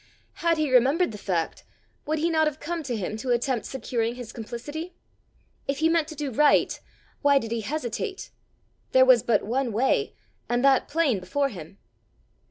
Had 0.41 0.57
he 0.57 0.71
remembered 0.73 1.11
the 1.11 1.17
fact, 1.19 1.63
would 2.07 2.17
he 2.17 2.31
not 2.31 2.47
have 2.47 2.59
come 2.59 2.81
to 2.81 2.97
him 2.97 3.17
to 3.17 3.29
attempt 3.29 3.67
securing 3.67 4.15
his 4.15 4.33
complicity? 4.33 4.95
If 5.67 5.77
he 5.77 5.89
meant 5.89 6.07
to 6.07 6.15
do 6.15 6.31
right, 6.31 6.79
why 7.21 7.37
did 7.37 7.51
he 7.51 7.61
hesitate? 7.61 8.31
there 8.93 9.05
was 9.05 9.21
but 9.21 9.43
one 9.43 9.71
way, 9.71 10.15
and 10.49 10.65
that 10.65 10.87
plain 10.87 11.19
before 11.19 11.49
him! 11.49 11.77